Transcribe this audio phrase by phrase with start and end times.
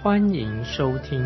[0.00, 1.20] 欢迎收听。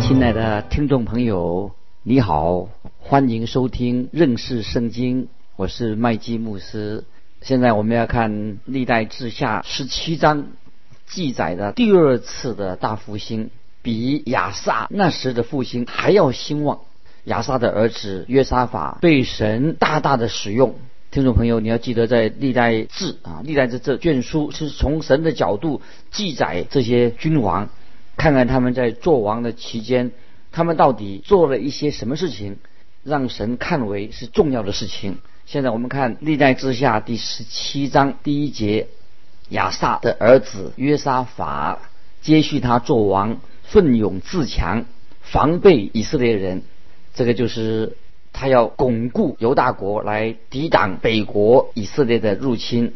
[0.00, 1.70] 亲爱的听众朋友，
[2.02, 2.68] 你好，
[2.98, 7.04] 欢迎收听认识圣经，我是麦基牧师。
[7.40, 10.48] 现在我们要看历代志下十七章
[11.06, 16.80] 记载的第二次的大复兴，比亚萨那时的复兴还要兴旺。
[17.24, 20.74] 亚萨的儿子约沙法被神大大的使用。
[21.12, 27.68] 听众朋友，你要记得，在历代志啊，历代志这卷书是从神的角度记载这些君王。
[28.16, 30.10] 看看他们在做王的期间，
[30.50, 32.56] 他们到底做了一些什么事情，
[33.04, 35.18] 让神看为是重要的事情。
[35.44, 38.88] 现在我们看历代之下第十七章第一节，
[39.50, 41.78] 亚萨的儿子约沙法
[42.20, 44.86] 接续他做王，奋勇自强，
[45.20, 46.62] 防备以色列人。
[47.14, 47.96] 这个就是
[48.32, 52.94] 他要巩固犹大国，来抵挡北国以色列的入侵。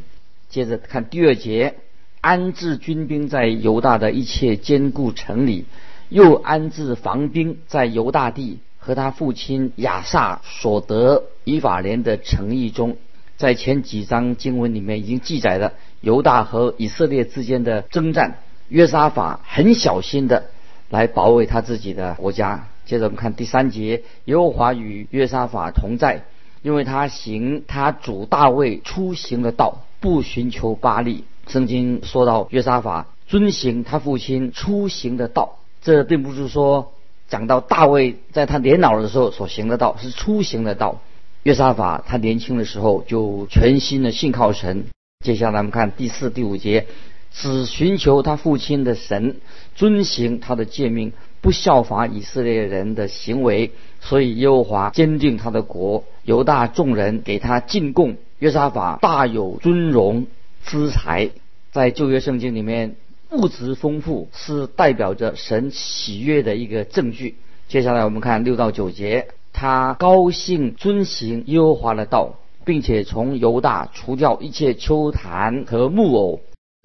[0.48, 1.75] 接着看第二节。
[2.22, 5.64] 安置军兵在犹大的一切坚固城里，
[6.09, 12.97] 又安置防兵在犹大地和他父亲亚萨所得以法莲的城邑中。
[13.37, 18.39] 在前几章经文里面已经记载了犹大和以色列之间的征战。
[18.69, 20.47] 约沙法很小心的
[20.89, 22.67] 来保卫他自己的国家。
[22.86, 26.22] 接着我们看第三节，耶和华与约沙法同在，
[26.62, 31.25] 因为他行他主大卫出行的道，不寻求巴利。
[31.48, 36.92] 圣经说到约沙法遵行他父亲出行的道，这并不是说
[37.28, 41.00] 讲到大卫在他年老的时候所行的道，是出行的道。
[41.42, 44.86] 约沙法他年轻的时候就全心的信靠神。
[45.25, 46.86] 接下来我们看第四、第五节，
[47.32, 49.36] 只寻求他父亲的神，
[49.75, 51.12] 遵行他的诫命，
[51.46, 53.70] 不效法以色列人的行为。
[54.00, 58.16] 所以耶和华坚定他的国，犹大众人给他进贡。
[58.40, 60.26] 约沙法大有尊荣。
[60.64, 61.30] 资财
[61.70, 62.96] 在旧约圣经里面，
[63.30, 67.36] 物质丰富是代表着神喜悦的一个证据。
[67.68, 72.34] 接下来我们看六到九节，他高兴遵行耶和华的道，
[72.64, 76.40] 并且从犹大除掉一切丘坛和木偶。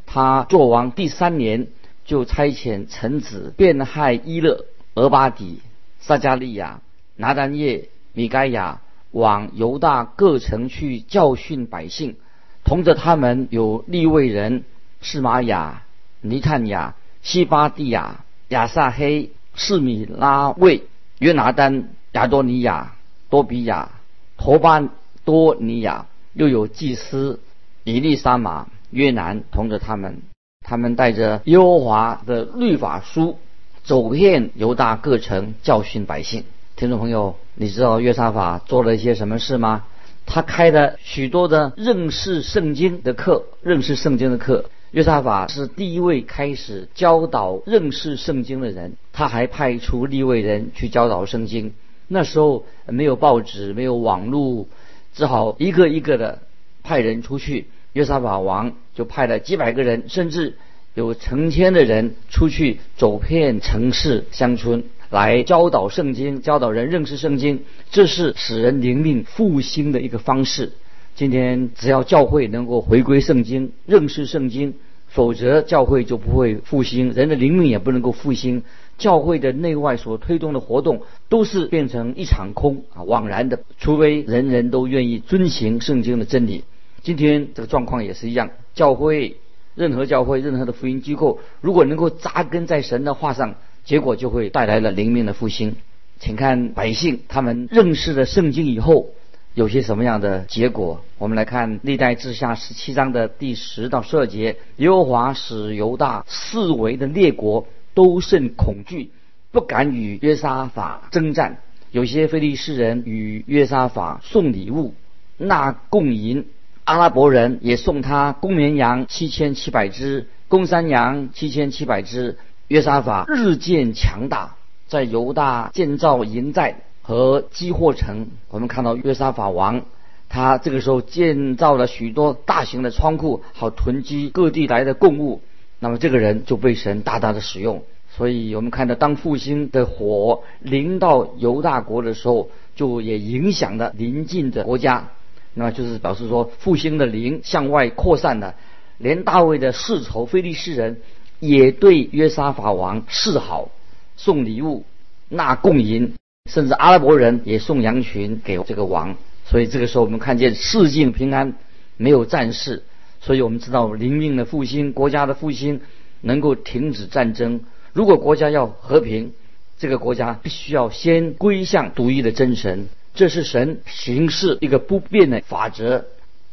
[0.05, 1.67] 他做王第三年，
[2.06, 5.62] 就差遣臣子变害伊勒、俄巴底、
[6.00, 6.81] 撒加利亚、
[7.16, 8.81] 拿丹叶、米该亚
[9.12, 12.16] 往犹大各城去教训百姓。
[12.63, 14.63] 同着他们有利未人
[15.01, 15.84] 示玛雅、
[16.22, 20.84] 尼探雅、西巴蒂亚、亚撒黑、示米拉卫、
[21.17, 22.95] 约拿丹、亚多尼亚、
[23.29, 23.90] 多比亚、
[24.38, 24.88] 托巴
[25.25, 27.40] 多尼亚，又有祭司
[27.84, 30.22] 以利沙玛、约南同着他们。
[30.63, 33.38] 他们带着优华的律法书，
[33.83, 36.44] 走遍犹大各城，教训百姓。
[36.75, 39.83] 听众朋友，你知道约沙法做了一些什么事吗？
[40.25, 44.69] 他开的许多的认识圣经的课，认识圣经的课。
[44.91, 48.93] 约沙法是第一位开始教导认识圣经的人。
[49.13, 51.73] 他还派出立位人去教导圣经。
[52.07, 54.67] 那时候没有报纸，没有网络，
[55.13, 56.39] 只好一个一个的
[56.83, 57.67] 派人出去。
[57.94, 60.56] 约沙法王就派了几百个人，甚至
[60.94, 64.84] 有成千的人出去走遍城市乡村。
[65.09, 70.72] 来教导圣经，教导人认识圣经，这是使人灵命复兴的一个方式。
[71.16, 74.75] 今天只要教会能够回归圣经，认识圣经，
[75.09, 78.63] 否则教会就不会复兴，人的灵命也不能够复兴。
[78.97, 83.59] 教会的内外所推动的活动都是变成一场空啊，枉然的。
[83.78, 86.64] 除非人人都愿意遵行圣经的真理。
[87.03, 89.38] 今天这个状况也是一样，教会
[89.76, 93.56] 任何教会任何的福音机构，如果能够扎根在神的话上。
[93.84, 95.76] 结果就会带来了灵命的复兴，
[96.20, 99.09] 请看百姓他们认识了圣经以后
[99.56, 101.03] 有些什么样的结果？
[101.18, 107.66] 我们来看历代志下十七章的第十到十二节：耶和华使犹大四围的列国
[107.96, 109.09] 都甚恐惧，
[109.52, 111.58] 不敢与约沙法征战。
[111.90, 114.94] 有些非利士人与约沙法送礼物，
[115.38, 116.44] 纳贡银；
[116.91, 122.38] 阿拉伯人也送他公绵羊七千七百只，公山羊七千七百只。
[122.67, 124.58] 约沙法日渐强大，
[124.90, 128.28] 在犹大建造营寨和积货城。
[128.49, 129.84] 我们看到约沙法王，
[130.28, 135.41] 他这个时候建造了许多大型的仓库，好囤积各地来的贡物。
[135.79, 137.84] 那么这个人就被神大大的使用。
[138.14, 145.08] 所以我们看到，当复兴的火临到犹大国的时候，就也影响了邻近的国家。
[145.53, 148.56] 那么就是表示说，复兴的灵向外扩散了。
[148.98, 151.02] 连大卫的世仇非利士人
[151.40, 153.72] 也对约沙法王示好，
[154.16, 154.86] 送礼物、
[155.28, 156.14] 纳贡银，
[156.46, 159.16] 甚至阿拉伯人也送羊群给这个王。
[159.46, 161.56] 所以这个时候，我们看见世境平安，
[161.98, 162.84] 没有战事。
[163.20, 165.82] 所以我们知道，灵命的复兴、国家的复兴，
[166.22, 167.62] 能够停止战争。
[167.94, 169.34] 如果国家要和平，
[169.80, 172.88] 这个国家必须要先归向独一的真神。
[173.13, 176.05] 这是神行事一个不变的法则。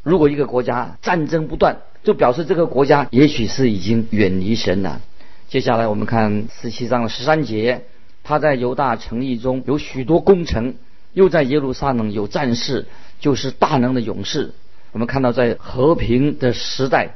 [0.02, 5.00] 如果一个国家战争不断，就表示这个国家也许是已经远离神了。
[5.48, 7.84] 接下来我们看十七章的十三节，
[8.22, 10.74] 他在犹大城邑中有许多工程。
[11.14, 12.86] 又在耶路撒冷有战士，
[13.18, 14.52] 就是大能的勇士。
[14.92, 17.14] 我们看到，在和平的时代、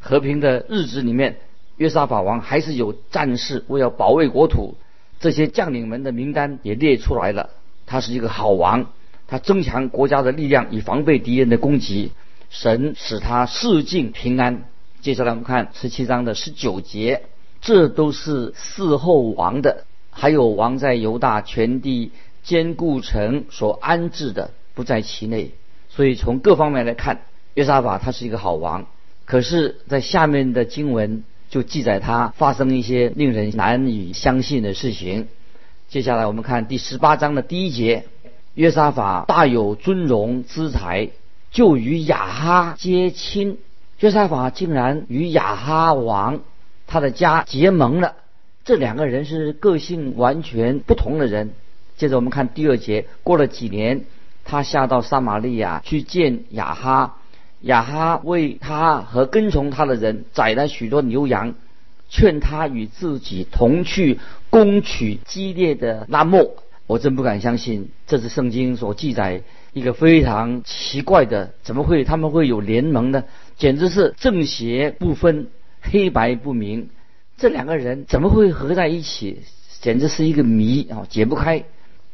[0.00, 1.36] 和平的日子里面，
[1.76, 4.76] 约沙法王还是有战士为了保卫国土。
[5.20, 7.50] 这些将领们的名单也列出来了。
[7.92, 8.86] 他是一个好王，
[9.28, 12.12] 他增强国家的力量，以防备敌人的攻击。
[12.48, 14.64] 神使他世境平安。
[15.02, 17.24] 接下来我们看十七章的十九节，
[17.60, 22.12] 这都是嗣后王的，还有王在犹大全地。
[22.42, 25.52] 坚固城所安置的不在其内，
[25.90, 27.20] 所以从各方面来看，
[27.54, 28.86] 约沙法他是一个好王。
[29.26, 35.28] 可是，在下面的经文就记载他发生一些令人难以相信的事情。
[35.92, 38.06] 接下来我们看第十八章的第一节：
[38.54, 41.10] 约沙法大有尊荣资财，
[41.50, 43.58] 就与雅哈结亲。
[43.98, 46.40] 约沙法竟然与雅哈王
[46.86, 48.14] 他的家结盟了。
[48.64, 51.50] 这两个人是个性完全不同的人。
[51.98, 54.06] 接着我们看第二节，过了几年，
[54.46, 57.16] 他下到撒玛利亚去见雅哈，
[57.60, 61.52] 雅哈为他和跟从他的人宰了许多牛羊，
[62.12, 64.20] 劝他与自己同去
[64.50, 66.56] 攻取激烈的拉莫。
[66.86, 69.42] 我真不敢相信，这是圣经所记载
[69.72, 73.24] 一个非常奇怪的，怎么会他们会有联盟呢？
[73.56, 75.46] 简直是正邪不分，
[75.80, 76.90] 黑白不明，
[77.38, 79.40] 这两个人怎么会合在一起？
[79.80, 81.64] 简直是一个谜啊，解不开。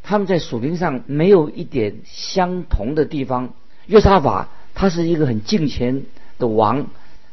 [0.04, 3.52] 他们在属灵上没有一点相同的地方。
[3.86, 6.02] 约沙法他是一个很敬虔
[6.38, 6.86] 的王，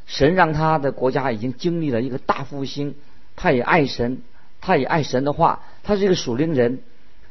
[0.06, 2.96] 神让他的国家已经经历了一个大复兴，
[3.36, 4.22] 他也爱神，
[4.62, 6.80] 他也爱神的话，他是一个属灵人。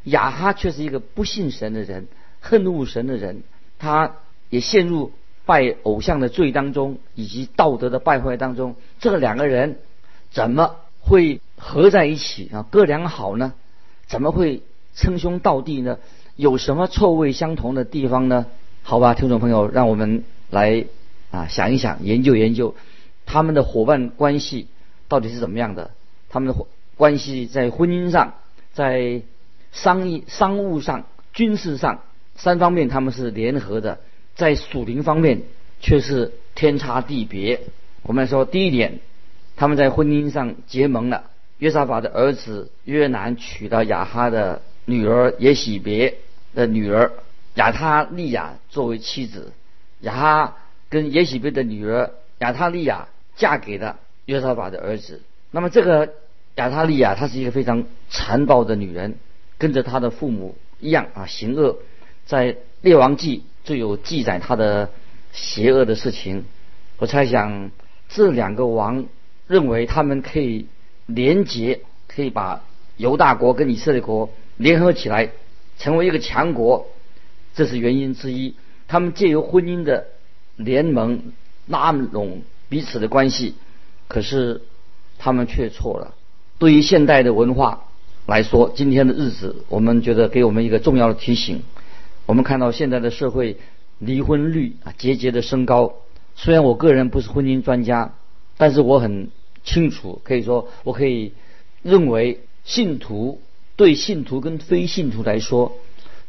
[0.05, 2.09] 亚哈却是一个不信神的人，
[2.41, 3.43] 恨恶神的人，
[3.79, 4.17] 他
[4.51, 5.13] 也陷入
[5.47, 8.77] 拜偶像的罪当中，以及道德的败坏当中。
[9.01, 9.79] 这两个人
[10.31, 12.67] 怎么会合在一起啊？
[12.71, 13.55] 哥俩好呢？
[14.07, 14.63] 怎么会？
[14.97, 15.99] 称兄道弟呢，
[16.37, 18.47] 有什么臭味相同的地方呢？
[18.85, 20.85] 好吧，听众朋友，让我们来
[21.35, 22.75] 啊想一想，研究研究
[23.27, 24.69] 他们的伙伴关系
[25.09, 25.91] 到底是怎么样的？
[26.29, 26.67] 他们的
[26.97, 28.35] 关系在婚姻上、
[28.73, 29.23] 在
[29.73, 32.03] 商业、商务上、军事上
[32.37, 33.99] 三方面他们是联合的，
[34.37, 35.43] 在属灵方面
[35.81, 37.61] 却是天差地别。
[38.03, 39.01] 我们来说第一点，
[39.57, 41.31] 他们在婚姻上结盟了。
[41.59, 44.63] 约沙法的儿子约南娶了亚哈的。
[44.87, 46.19] 女儿也喜别
[46.55, 47.11] 的女儿
[47.55, 49.55] 亚他利亚作为妻子，
[50.01, 50.57] 亚哈
[50.89, 55.23] 跟耶喜别的女儿亚他利亚嫁给了约沙法的儿子。
[55.51, 56.13] 那么这个
[56.57, 59.17] 亚他利亚她是一个非常残暴的女人，
[59.59, 61.79] 跟着她的父母一样啊行恶，
[62.27, 64.91] 在列王记就有记载她的
[65.33, 66.45] 邪恶的事情。
[66.99, 67.71] 我猜想
[68.09, 69.07] 这两个王
[69.47, 70.67] 认为他们可以
[71.07, 72.63] 联结，可以把
[72.97, 74.31] 犹大国跟以色列国。
[74.57, 75.31] 联合起来
[75.79, 76.87] 成为一个强国，
[77.57, 78.55] 这是原因之一。
[78.87, 80.07] 他们借由婚姻的
[80.57, 81.33] 联盟
[81.67, 83.55] 拉拢彼此的关系，
[84.09, 84.63] 可是
[85.19, 86.15] 他们却错了。
[86.59, 87.85] 对于现代的文化
[88.27, 91.63] 来说，今天的日子，我们觉得给我们一个重要的提醒。
[92.27, 93.59] 我们看到现在的社会
[93.99, 95.95] 离婚率啊节节的升高。
[96.37, 98.15] 虽然我个人不是婚姻专家，
[98.57, 99.29] 但是我很
[99.65, 101.33] 清楚，可以说我可以
[101.83, 103.41] 认为信徒。
[103.77, 105.73] 对信徒跟非信徒来说，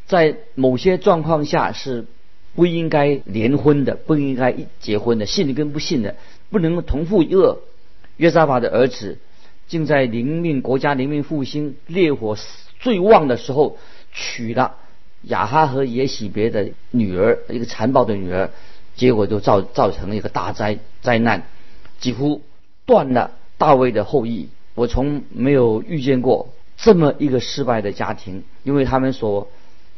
[0.08, 2.08] 在某些状况下是
[2.55, 5.25] 不应该联婚的，不应该结婚的。
[5.25, 6.15] 信跟不信的
[6.50, 7.59] 不能同父异恶。
[8.17, 9.17] 约沙法的儿子
[9.67, 12.38] 竟在灵命国家灵命复兴烈火
[12.79, 13.77] 最旺的时候，
[14.12, 14.75] 娶了
[15.21, 18.50] 雅哈和耶喜别的女儿，一个残暴的女儿，
[18.95, 21.43] 结果就造造成了一个大灾灾难，
[22.00, 22.41] 几乎
[22.85, 24.50] 断了大卫的后裔。
[24.75, 26.50] 我从没有遇见过。
[26.77, 29.47] 这么一个失败的家庭，因为他们所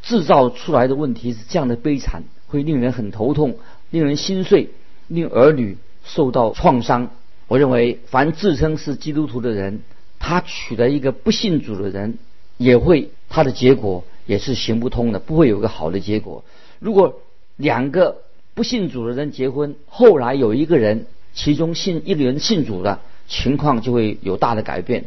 [0.03, 3.57] 制造出来的问题是这样的悲惨，会令人很头痛，
[3.89, 4.69] 令人心碎，
[5.07, 7.11] 令儿女受到创伤。
[7.47, 9.81] 我认为，凡自称是基督徒的人，
[10.19, 12.17] 他娶了一个不信主的人，
[12.57, 16.43] 也会他的结果也是行不通的，不会有个好的结果。
[16.79, 17.21] 如果
[17.55, 18.17] 两个
[18.53, 25.05] 不信主的人结婚，后来有一个人其中信一个人信主了，情况就会有大的改变。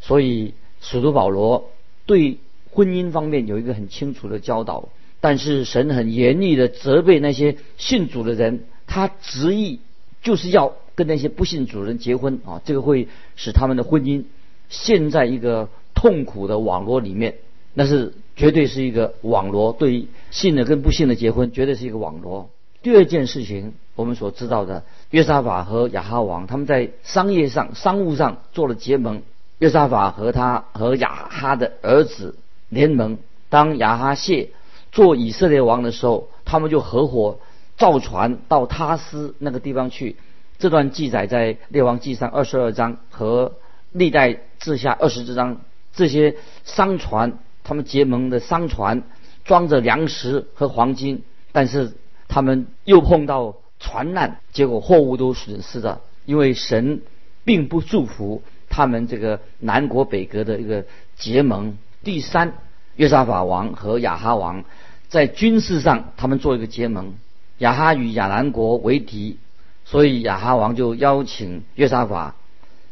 [0.00, 1.70] 所以，使徒保罗
[2.06, 2.38] 对
[2.70, 4.88] 婚姻方面有一个很清楚的教导，
[5.20, 9.80] 但是神很严厉的责备那些信主的人，他执意
[10.22, 14.24] 就是要跟那些不信主人结婚啊，这个会使他们的婚姻
[14.68, 17.36] 陷在一个痛苦的网络里面，
[17.74, 22.50] 那是绝对是一个网络，对于信的跟不信的结婚绝对是一个网络。
[22.80, 29.22] 第二件事情，我们所知道的，约沙法和亚哈王他们在商业上、商务上做了结盟。
[29.58, 32.36] 约沙法和他和亚哈的儿子
[32.68, 34.50] 联盟，当亚哈谢
[34.92, 37.38] 做以色列王的时候，他们就合伙
[37.76, 40.16] 造船到他斯那个地方去。
[40.58, 43.54] 这段记载在列王记上二十二章和
[43.92, 45.60] 历代志下二十章。
[45.94, 49.02] 这些商船，他们结盟的商船
[49.44, 51.92] 装着粮食和黄金，但是
[52.28, 57.02] 他们又碰到船难，结果货物都损失了，因为神
[57.44, 58.42] 并不祝福。
[58.70, 60.84] 他们这个南国北国的一个
[61.16, 61.78] 结盟。
[62.04, 62.58] 第三，
[62.98, 64.64] 约沙法王和亚哈王
[65.08, 67.14] 在军事上他们做一个结盟。
[67.56, 69.38] 亚哈与亚兰国为敌，
[69.86, 72.34] 所以亚哈王就邀请约沙法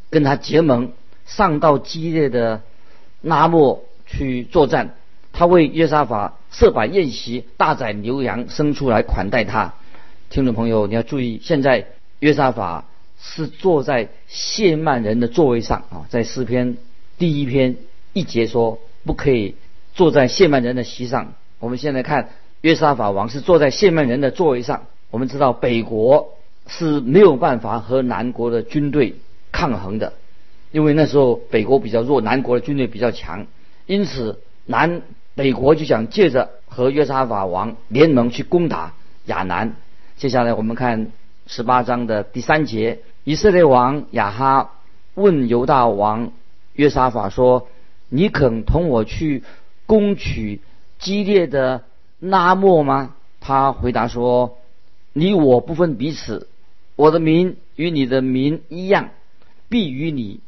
[0.08, 0.92] 跟他结盟，
[1.26, 2.62] 上到激烈的
[3.20, 4.94] 拉莫去作战。
[5.32, 9.74] 他为约沙法设摆宴席，大宰牛羊牲畜来款待他。
[10.30, 11.86] 听众朋友，你要注意，现在
[12.20, 12.86] 约沙法。
[13.18, 16.76] 是坐在谢曼人的座位上啊，在诗篇
[17.16, 17.76] 第一篇
[18.12, 19.54] 一节说不可以
[19.96, 21.32] 坐在谢曼人的席上。
[21.58, 22.28] 我们现在看
[22.60, 24.82] 约沙法王是坐在谢曼人的座位上。
[25.10, 26.34] 我们知道北国
[26.66, 29.16] 是没有办法和南国的军队
[29.52, 30.12] 抗衡的，
[30.70, 33.46] 因为那时候北国比较弱，南国的军队比较强，
[33.86, 35.00] 因此南
[35.34, 38.92] 北国就想借着和约沙法王联盟去攻打
[39.24, 39.76] 亚南。
[40.18, 41.10] 接下来我们看
[41.46, 42.98] 十八章的第三节。
[43.24, 44.72] 以色列王亚哈
[45.14, 46.32] 问犹大王
[46.74, 47.66] 约沙法说
[48.08, 49.42] ：“你肯同我去
[49.86, 50.60] 攻取
[50.98, 51.84] 激烈的
[52.20, 54.58] 拉莫吗？”他回答说
[55.14, 56.48] ：“你我不分彼此，
[56.96, 59.10] 我的民与你的民一样，
[59.68, 60.40] 必与你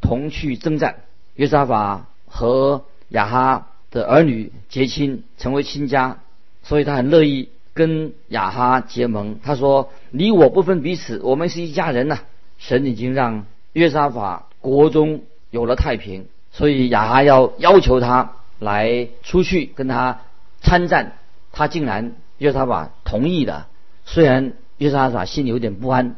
[0.00, 0.96] 同去征战。”
[1.36, 6.18] 约沙法和亚哈的儿女结亲，成为亲家，
[6.62, 7.48] 所以他很乐意。
[7.72, 12.18] 跟亚哈结盟，他说：“你我不分彼此，我们是一家人呐。”
[12.58, 20.20] 神已经让约沙法国中有了太平，所以亚哈要要求他来出去跟他
[20.60, 21.14] 参战，
[21.50, 23.66] 他竟然约沙法同意了。
[24.04, 26.14] 虽然约沙法心里有点不安，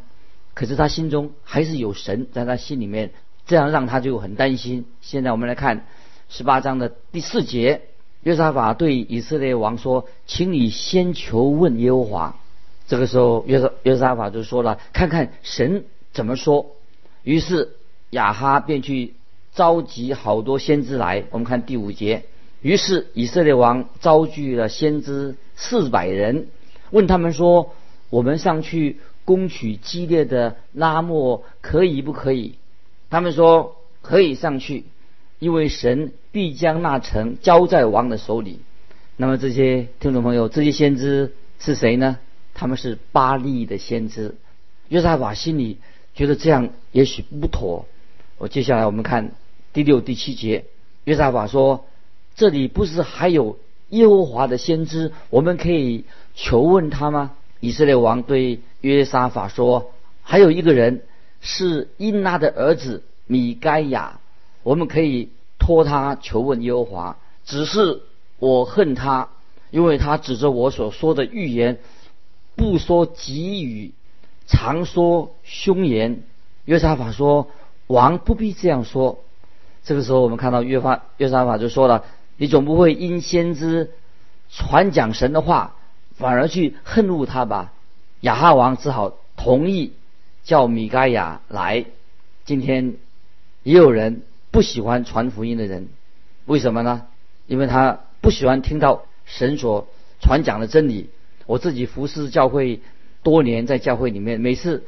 [0.52, 3.12] 可是他心中还是有神在他心里面，
[3.46, 4.84] 这样让他就很担心。
[5.00, 5.87] 现在我们来看
[6.28, 7.82] 十八章的第四节。
[8.25, 12.37] 约沙法对以色列王说：“请你先求问耶和华。”
[12.87, 16.76] 这个时候，约沙约沙法就说了：“看看神怎么说。”
[17.25, 17.70] 于是
[18.11, 19.14] 亚哈便去
[19.54, 21.25] 召集好多先知来。
[21.30, 22.25] 我们看第五节。
[22.61, 26.47] 于是以色列王召聚了先知四百人，
[26.90, 27.73] 问他们说
[28.09, 32.54] ：“我们上去攻取激烈的拉莫，可以不可以？”
[33.11, 34.85] 他们说：“可以上去。”
[35.40, 38.61] 因为神必将那城交在王的手里。
[39.16, 42.18] 那么这些听众朋友，这些先知是谁呢？
[42.54, 44.37] 他们是巴利的先知。
[44.88, 45.78] 约沙法心里
[46.14, 47.87] 觉得这样也许不妥。
[48.38, 49.32] 我接下来我们看
[49.73, 50.64] 第六、第七节。
[51.05, 51.87] 约沙法说
[52.37, 61.02] ：“这里不是还有耶和华的先知，我们可以求问他吗？”以色列王对约沙法说：“还有一个人
[61.41, 64.21] 是因拉的儿子米该亚。”
[64.62, 68.02] 我们可以托他求问耶和华，只是
[68.38, 69.29] 我恨他，
[69.71, 71.79] 因为他指着我所说的预言，
[72.55, 73.93] 不说吉语，
[74.47, 76.23] 常说凶言。
[76.64, 77.49] 约沙法说
[77.88, 79.19] ：“王不必这样说。”
[79.84, 82.04] 这个时候，我们看到约法约沙法就说了
[82.36, 83.90] ：“你总不会因先知
[84.50, 85.74] 传讲神的话，
[86.16, 87.72] 反而去恨恶他吧？”
[88.20, 89.92] 亚哈王只好同意
[90.44, 91.84] 叫米该亚来。
[92.44, 92.94] 今天
[93.62, 94.22] 也有人。
[94.52, 95.88] 不喜欢传福音的人，
[96.44, 97.06] 为什么呢？
[97.46, 99.88] 因为他不喜欢听到神所
[100.20, 101.08] 传讲的真理。
[101.46, 102.82] 我自己服侍教会
[103.22, 104.84] 多年，在教会里面，每次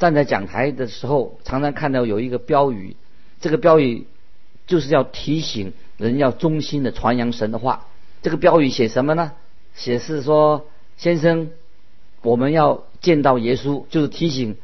[0.00, 2.96] 站在讲台的时候，常常看到有一个标语，
[3.40, 4.08] 这个标语
[4.66, 7.86] 就是要提醒人要忠心的传扬神的话。
[8.22, 9.32] 这个标语写什么呢？
[9.74, 11.50] 写是说先生，
[12.22, 14.56] 我们要见到耶稣，就是提醒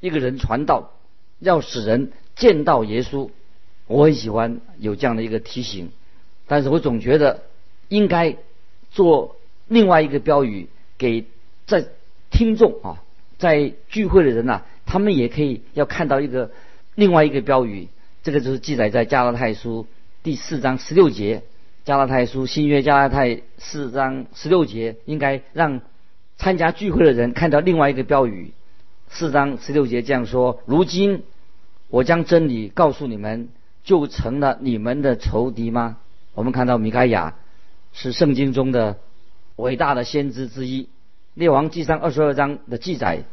[0.00, 0.92] 一个人传道，
[1.40, 3.30] 要使人见到耶稣。
[3.86, 5.90] 我很喜欢有这样的一个提醒，
[6.46, 7.42] 但是我总觉得
[7.88, 8.36] 应该
[8.90, 9.36] 做
[9.68, 11.26] 另外一个标语，给
[11.66, 11.84] 在
[12.30, 13.02] 听众啊，
[13.38, 16.50] 在聚会的人呐，他们也可以要看到一个
[16.94, 17.88] 另外一个标语。
[18.24, 19.86] 这个就是记载在加拉太书
[20.22, 21.42] 第四章十六节。
[21.84, 25.82] 加拉太书新约加拉太四章十六节，应该让
[26.38, 28.54] 参加聚会的人看到另外一个标语。
[29.10, 31.22] 四章十六节这样说：如今
[31.90, 33.50] 我将真理告诉你们。
[33.84, 35.98] 就成了你们的仇敌吗？
[36.32, 37.34] 我们看到米开亚
[37.92, 38.96] 是圣经中的
[39.56, 40.84] 伟大的先知之一，
[41.34, 43.24] 《列王纪上》二十二章的记载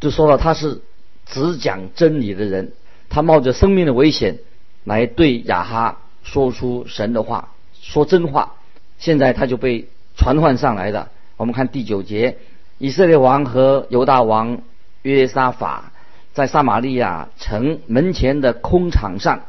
[0.00, 0.80] 就说了他是
[1.26, 2.72] 只讲真理的人，
[3.08, 4.38] 他冒着生命的危险
[4.84, 7.50] 来对亚哈说出神的话，
[7.80, 8.54] 说真话。
[8.98, 11.08] 现在他就被传唤上来的。
[11.36, 12.38] 我们看第九节，
[12.78, 14.60] 以色列王和犹大王
[15.02, 15.92] 约沙法
[16.32, 19.42] 在撒玛利亚城门前的空场上。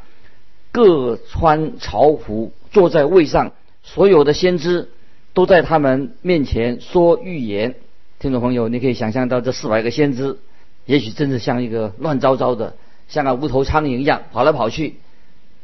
[0.71, 4.89] 各穿朝服，坐在位上，所有的先知
[5.33, 7.73] 都在他们面前说预言。
[8.19, 10.37] 听众朋友，你可以想象到这四百个先知，
[10.85, 12.75] 也许真是像一个乱糟糟的，
[13.09, 14.95] 像个无头苍蝇一样跑来跑去，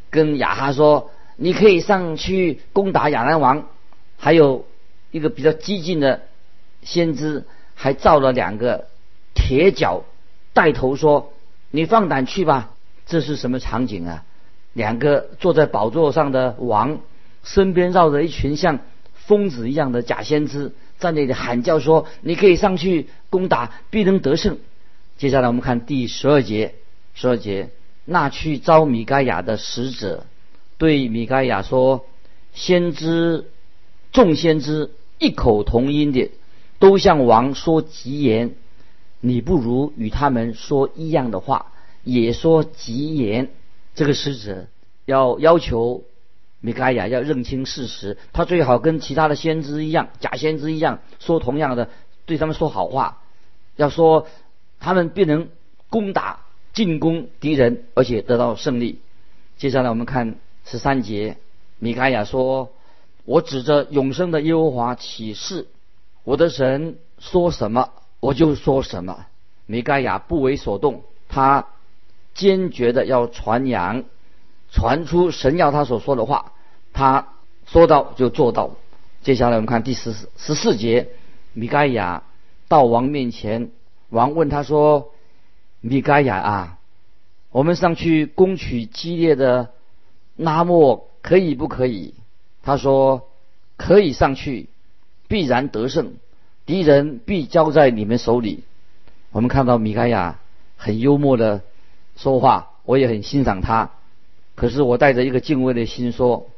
[0.10, 3.68] 跟亚哈说：“你可以上去攻打亚兰王。”
[4.18, 4.66] 还有
[5.12, 6.24] 一个比较激进的
[6.82, 8.88] 先知，还造了两个
[9.34, 10.04] 铁脚，
[10.54, 11.32] 带头说
[11.72, 12.72] ：“你放胆去吧。”
[13.06, 14.24] 这是什么场景啊？
[14.74, 17.00] 两个坐在宝座上的王，
[17.44, 18.80] 身边绕着一群像
[19.14, 24.58] 疯子一样的假先知，在那里喊叫说：“你可以上去攻打，必能得胜。”
[25.18, 26.74] 接下来我们看第十二节，
[27.16, 27.72] 十二节，
[28.06, 30.26] 那去招米该亚的使者
[30.78, 32.06] 对米该亚说
[32.54, 33.50] ：“先知
[34.12, 36.30] 众先知异口同音的
[36.78, 38.54] 都向王说吉言，
[39.22, 41.72] 你不如与他们说一样的话，
[42.04, 43.50] 也说吉言。”
[43.96, 44.68] 这个使者
[45.06, 46.04] 要要求
[46.60, 51.90] 米盖亚要认清事实，他最好跟其他的先知一样，假先知一样，说同样的，
[52.26, 53.22] 对他们说好话，
[53.78, 54.28] 要说
[54.82, 55.48] 他们必能
[55.90, 56.42] 攻打
[56.76, 59.00] 进攻敌人，而且得到胜利。
[59.58, 60.36] 接下来我们看
[60.66, 61.38] 十三节，
[61.80, 62.70] 米盖亚说
[63.26, 65.66] ：“我指着永生的耶和华起誓，
[66.24, 69.26] 我的神说什么，我就说什么。”
[69.66, 71.66] 米盖亚不为所动，他。
[72.34, 74.04] 坚决的要传扬，
[74.70, 76.52] 传出神要他所说的话，
[76.92, 77.30] 他
[77.66, 78.72] 说到就做到。
[79.22, 81.08] 接下来我们看第十十四节，
[81.54, 82.24] 米盖亚
[82.68, 83.72] 到王面前，
[84.10, 85.14] 王问他说
[85.88, 86.80] ：“米盖亚啊，
[87.52, 89.70] 我们上去攻取激烈的
[90.36, 92.16] 拉莫可以不可以？”
[92.64, 93.28] 他说
[93.78, 94.68] ：“可以上去，
[95.28, 96.14] 必然得胜，
[96.66, 98.64] 敌人必交在你们手里。”
[99.32, 100.40] 我们看到米盖亚
[100.76, 101.62] 很幽默的。
[102.16, 103.92] 说话我也很欣赏他，
[104.56, 106.50] 可是我带着一个敬畏的心说，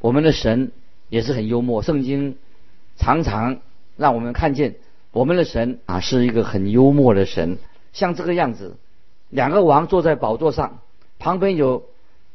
[0.00, 0.72] 我们的神
[1.08, 1.82] 也是很幽默。
[1.82, 2.36] 圣经
[2.98, 3.58] 常常
[3.96, 4.74] 让我们看见
[5.10, 7.56] 我们的神啊是一个很幽默的神，
[7.94, 8.76] 像这个样子，
[9.30, 10.80] 两个王坐在宝座上，
[11.18, 11.84] 旁边有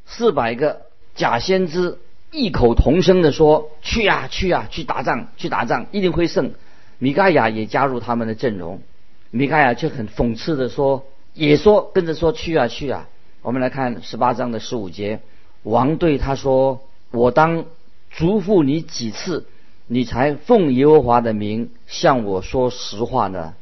[0.07, 0.81] 四百个
[1.13, 1.99] 假先知，
[2.31, 6.53] 异口同声的说：“去啊，去啊，去打仗，去打仗，一定会胜。”
[6.97, 8.81] 米盖亚也加入他们的阵容，
[9.29, 11.05] 米盖亚却很讽刺的说。
[11.35, 13.07] 也说跟着说去啊去啊！
[13.43, 15.19] 我们来看十八章的十五节，
[15.63, 17.65] 王对他说：“我当
[18.09, 19.45] 嘱咐你几次，
[19.87, 23.53] 你才奉耶和华的名向我说实话呢？”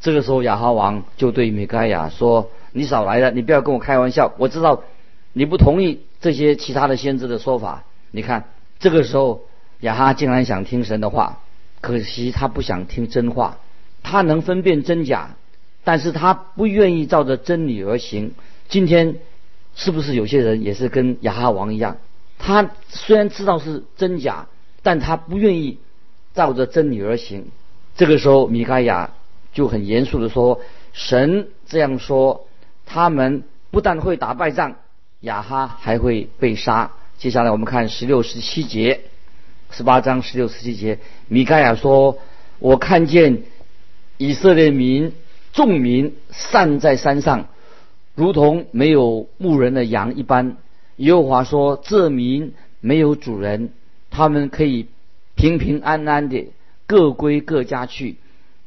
[0.00, 4.32] 这个时候亚哈王就对米盖亚说：“你少来了，你不要跟我开玩笑。
[4.38, 4.82] 我知道
[5.32, 7.84] 你不同意这些其他的先知的说法。
[8.10, 8.44] 你看，
[8.78, 9.42] 这个时候
[9.80, 11.40] 亚哈竟然想听神的话，
[11.80, 13.58] 可惜他不想听真话，
[14.02, 15.30] 他能分辨真假。”
[15.84, 18.34] 但是他不愿意照着真理而行。
[18.68, 19.16] 今天
[19.74, 21.96] 是不是有些人也是跟亚哈王一样？
[22.38, 24.48] 他虽然知道是真假，
[24.82, 25.78] 但他不愿意
[26.34, 27.46] 照着真理而行。
[27.96, 29.12] 这个时候，米开亚
[29.58, 30.60] 就很严肃的说
[30.94, 32.46] ：“神这样说，
[32.86, 33.42] 他们
[33.72, 34.76] 不但会打败仗，
[35.22, 39.00] 亚哈还会被杀。”接下来我们看十六、十七节，
[39.72, 42.18] 十八章十六、十七节，米盖亚说
[42.60, 43.42] ：“我看见
[44.16, 45.12] 以色列民。”
[45.52, 47.48] 众民散在山上，
[48.14, 50.56] 如同没有牧人的羊一般。
[50.98, 53.70] 耶和华说：“这民没有主人，
[54.08, 54.86] 他们可以
[55.34, 56.46] 平平安安的
[56.86, 58.18] 各归各家去。”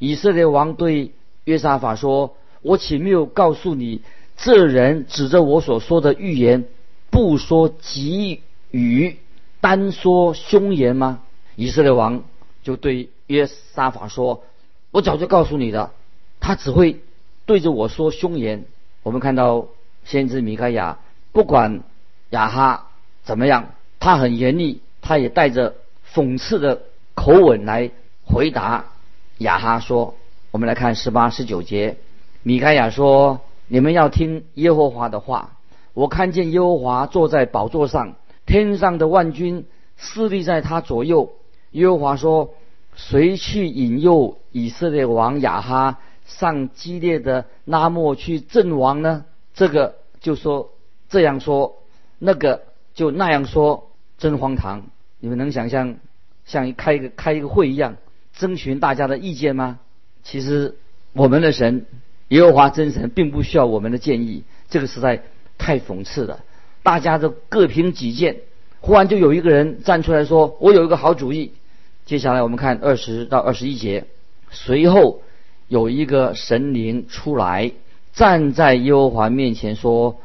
[0.01, 1.11] 以色列王对
[1.43, 4.01] 约沙法说：“我岂没有告诉你，
[4.35, 6.65] 这人指着我所说的预言，
[7.11, 9.17] 不说吉语，
[9.59, 11.19] 单说凶言吗？”
[11.55, 12.23] 以色列王
[12.63, 14.43] 就对约沙法说
[14.89, 15.91] ：“我早就告诉你的，
[16.39, 17.01] 他只会
[17.45, 18.65] 对着我说凶言。
[19.03, 19.67] 我们看到
[20.03, 20.97] 先知米开亚，
[21.31, 21.83] 不管
[22.31, 22.87] 亚哈
[23.21, 25.75] 怎么样，他很严厉，他也带着
[26.11, 26.81] 讽刺的
[27.13, 27.91] 口吻来
[28.25, 28.90] 回答
[29.41, 30.15] 亚哈说
[30.51, 31.97] ：“我们来看十八、十九节，
[32.43, 35.57] 米开亚说：你们要听耶和华的话。
[35.93, 39.65] 我看见耶和华坐在宝座上，天上的万军
[39.97, 41.33] 侍立在他左右。
[41.71, 42.53] 耶和华说。”
[42.93, 49.23] 谁去引诱以色列王亚哈上激烈的拉莫去阵亡呢？
[49.53, 50.71] 这个就说
[51.07, 51.77] 这样说，
[52.19, 54.83] 那个就那样说，真荒唐！
[55.21, 55.95] 你们能想象
[56.45, 57.95] 像开一个开一个会一样，
[58.35, 59.79] 征询大家的意见吗？
[60.23, 60.75] 其实
[61.13, 61.85] 我们的神
[62.29, 65.23] 耶和华真神并不需要我们的建议，这个实在
[65.57, 66.39] 太讽刺了。
[66.83, 68.37] 大家都各凭己见，
[68.79, 71.51] 忽然就有一个人站出来说：“我有一个好主意。”
[72.05, 74.05] 接下来我们看二十到二十一节，
[74.49, 75.21] 随后
[75.67, 77.71] 有一个神灵出来，
[78.13, 80.19] 站在耶和华面前说：“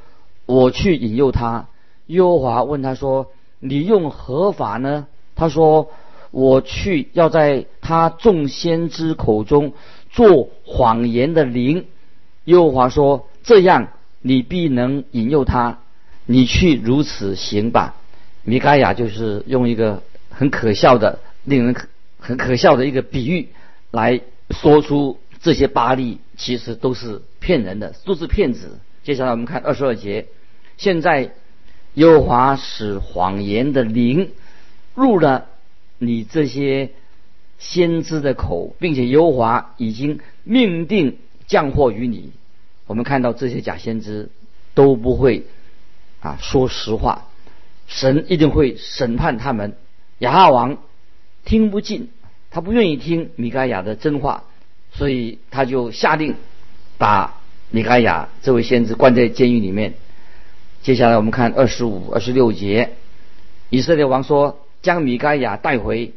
[0.47, 1.69] 我去引诱他。”
[2.07, 5.91] 耶和华问他说：“你用何法呢？”他说
[6.31, 9.73] ：“我去要在他众先知口中
[10.11, 11.87] 做谎言的灵。”
[12.47, 13.89] 耶和华说：“这样
[14.21, 15.79] 你必能引诱他。
[16.27, 17.95] 你去如此行吧。”
[18.43, 21.21] 米盖亚就是用一个很可笑的。
[21.45, 21.77] 令人
[22.19, 23.51] 很可笑的一个比喻，
[23.93, 24.21] 来
[24.51, 28.81] 说出这些巴利其实都是骗人的，都是骗子。
[29.05, 30.27] 接下来我们看二十二节，
[30.77, 31.31] 现在
[31.95, 34.33] 耶和华使谎言的灵
[34.97, 35.47] 入了
[35.99, 36.91] 你这些
[37.59, 42.33] 先知的口，并且优华已经命定降祸于你。
[42.87, 44.31] 我们看到这些假先知
[44.75, 45.45] 都不会
[46.21, 47.27] 啊说实话，
[47.87, 49.77] 神一定会审判他们。
[50.19, 50.79] 亚哈王。
[51.49, 52.09] 听不进，
[52.51, 54.43] 他不愿意听米该亚的真话，
[54.91, 56.35] 所以他就下令
[56.99, 57.41] 把
[57.71, 59.95] 米该亚这位先知关在监狱里面。
[60.83, 62.95] 接下来我们看二十五、二十六节，
[63.71, 66.15] 以色列王说：“将米该亚带回，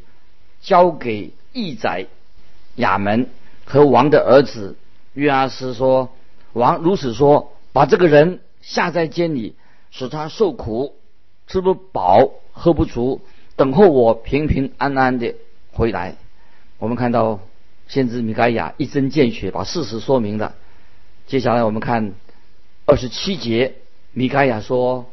[0.62, 2.08] 交给义宰
[2.76, 3.30] 亚门
[3.66, 4.76] 和王的儿子
[5.14, 6.10] 约阿斯说：
[6.54, 9.56] 王如此说，把这个人下在监里，
[9.92, 10.96] 使他受苦，
[11.48, 13.22] 吃不饱，喝不足。”
[13.56, 15.36] 等候我平平安安的
[15.74, 16.16] 回来。
[16.78, 17.42] 我们看到
[17.90, 20.56] 先知米盖亚一针见血把事实说明了。
[21.28, 22.14] 接下来我们看
[22.86, 23.76] 二十七节，
[24.14, 25.08] 米盖亚说：“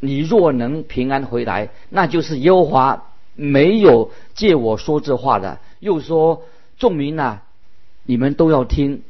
[0.00, 6.42] 你若能平安回来，那就是耶和华没有借我说这话的。”又说
[6.78, 7.40] ：“众民呐，
[8.04, 9.02] 你们都要听。”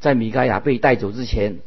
[0.00, 1.58] 在米该亚被带走之前，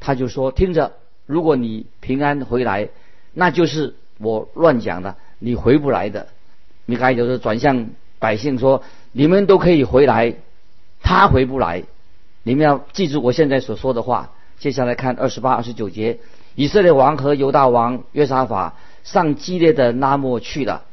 [0.00, 0.92] 他就说：“听着，
[1.26, 2.88] 如果你平安回来，
[3.32, 6.28] 那就是我乱讲的。”你回不来的，
[6.84, 10.34] 米开就是转向百姓说：“你们都可以回来，
[11.02, 11.84] 他回不来。
[12.42, 16.18] 你们要记住我现在所说的话。”接下来看二十八、二十九节，
[16.54, 20.84] 以色列王和犹大王约沙法上激烈的拉莫去了。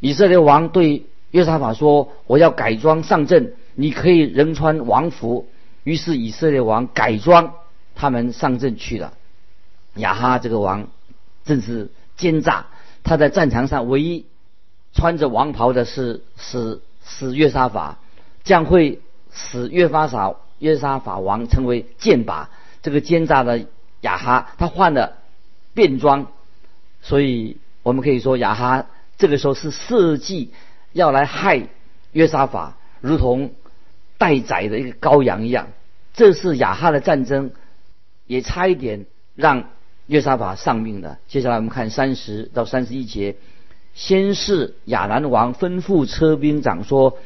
[0.00, 5.48] 以色列王对约沙法说：“我要改装上阵，你可以仍穿王服。”
[5.84, 7.54] 于是以色列王改装，
[7.94, 9.14] 他们上阵去了。
[9.94, 10.88] 亚哈这个王
[11.44, 12.66] 正是奸诈。
[13.04, 14.26] 他在战场上唯一
[14.92, 17.98] 穿着王袍的是是是约沙法，
[18.44, 19.00] 将会
[19.32, 22.46] 使约法撒约沙法王成为剑靶。
[22.82, 23.66] 这个奸诈的
[24.02, 25.16] 亚哈，他换了
[25.72, 26.26] 便装，
[27.00, 28.86] 所以我们可以说亚哈
[29.18, 30.52] 这个时候是设计
[30.92, 31.68] 要来害
[32.12, 33.52] 约沙法，如同
[34.16, 35.68] 待宰的一个羔羊一样。
[36.14, 37.50] 这是亚哈的战争，
[38.26, 39.04] 也差一点
[39.34, 39.66] 让。
[40.08, 41.18] 约沙法丧命的。
[41.28, 43.36] 接下来我们看三十到三十一节。
[43.92, 47.18] 先是亚兰王吩咐车兵长说：“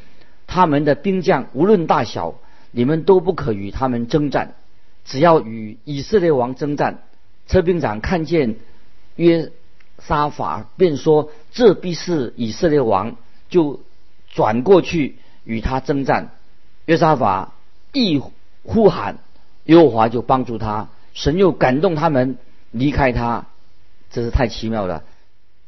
[0.48, 2.34] 他们的兵将无论大小，
[2.72, 4.56] 你们都不可与他们征战，
[5.04, 7.04] 只要与以色列王征战。”
[7.46, 8.56] 车兵长看见
[9.14, 9.52] 约
[10.06, 13.16] 沙法，便说：“这必是以色列王。”
[13.48, 13.80] 就
[14.30, 16.30] 转过去与他征战。
[16.86, 17.52] 约沙法
[17.92, 18.20] 一
[18.64, 19.18] 呼喊，
[19.64, 22.38] 耶和华就帮助他，神又感动他们。
[22.70, 23.48] 离开他，
[24.10, 25.04] 这是太奇妙了。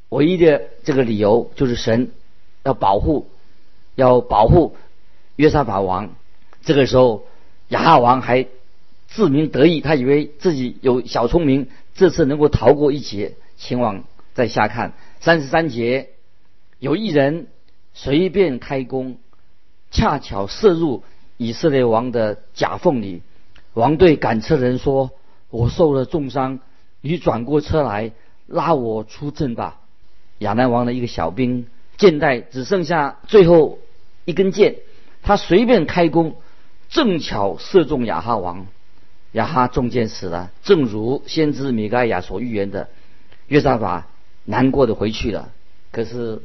[0.09, 2.12] 唯一的这个理由就是神
[2.62, 3.29] 要保护，
[3.94, 4.75] 要保护
[5.37, 6.14] 约沙法王。
[6.62, 7.27] 这个时候，
[7.68, 8.47] 亚哈王还
[9.07, 13.35] 自鸣得意，他以为自己有小聪明，这次能够逃过一劫。
[13.59, 16.11] 前往再下看三十三节，
[16.79, 17.47] 有一人
[17.94, 19.16] 随便开弓，
[19.90, 21.05] 恰巧射入
[21.37, 23.23] 以色列王的甲缝里。
[23.73, 25.12] 王对赶车人说
[25.51, 26.61] ：“我受了重伤。”
[27.07, 28.12] 你转过车来
[28.47, 29.81] 拉我出阵吧！
[30.38, 31.66] 亚南王的一个小兵，
[31.99, 33.79] 箭袋只剩下最后
[34.25, 34.77] 一根箭，
[35.23, 36.37] 他随便开弓，
[36.88, 38.66] 正巧射中亚哈王，
[39.33, 40.51] 亚哈中箭死了。
[40.62, 42.88] 正如先知米盖亚所预言的，
[43.49, 44.07] 约沙法
[44.44, 45.50] 难过的回去了。
[45.90, 46.40] 可是，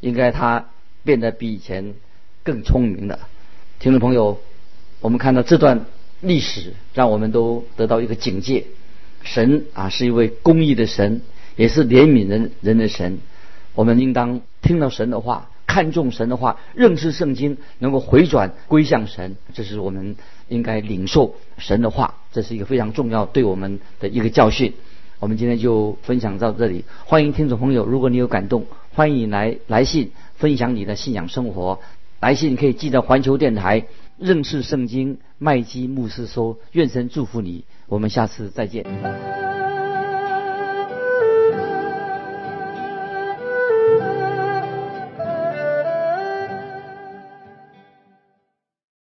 [0.00, 0.66] 应该他
[1.02, 1.94] 变得比以前
[2.42, 3.20] 更聪明了。
[3.78, 4.40] 听众朋友，
[5.00, 5.86] 我们看到这段
[6.20, 8.66] 历史，让我们都得到一个警戒：
[9.22, 11.22] 神啊，是一位公义的神，
[11.56, 13.18] 也是怜悯人人的神。
[13.74, 15.50] 我们应当听到神的话。
[15.66, 20.14] 看重神的话，认识圣经，能够回转归向神，这是我们
[20.46, 24.74] 应该领受神的话，这是一个非常重要对我们的一个教训。
[25.24, 31.80] 我们今天就分享到这里，欢迎听众朋友，如果你有感动，欢迎来来信分享你的信仰生活。
[32.20, 33.86] 来信可以寄到环球电台
[34.18, 38.84] 认识圣经麦基牧师说，愿神祝福你，我们下次再见。